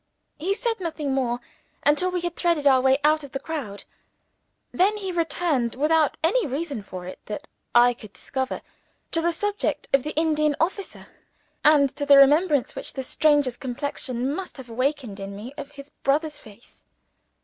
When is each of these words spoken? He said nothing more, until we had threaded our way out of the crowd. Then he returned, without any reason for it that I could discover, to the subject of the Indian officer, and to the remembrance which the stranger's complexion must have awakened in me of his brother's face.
He 0.39 0.55
said 0.55 0.79
nothing 0.79 1.13
more, 1.13 1.39
until 1.85 2.09
we 2.09 2.21
had 2.21 2.35
threaded 2.35 2.65
our 2.65 2.81
way 2.81 2.97
out 3.03 3.23
of 3.23 3.33
the 3.33 3.39
crowd. 3.39 3.83
Then 4.71 4.97
he 4.97 5.11
returned, 5.11 5.75
without 5.75 6.17
any 6.23 6.47
reason 6.47 6.81
for 6.81 7.05
it 7.05 7.19
that 7.27 7.47
I 7.75 7.93
could 7.93 8.11
discover, 8.11 8.63
to 9.11 9.21
the 9.21 9.31
subject 9.31 9.89
of 9.93 10.01
the 10.01 10.15
Indian 10.15 10.55
officer, 10.59 11.05
and 11.63 11.95
to 11.97 12.07
the 12.07 12.17
remembrance 12.17 12.73
which 12.73 12.93
the 12.93 13.03
stranger's 13.03 13.57
complexion 13.57 14.33
must 14.33 14.57
have 14.57 14.71
awakened 14.71 15.19
in 15.19 15.35
me 15.35 15.53
of 15.55 15.69
his 15.73 15.91
brother's 16.01 16.39
face. 16.39 16.83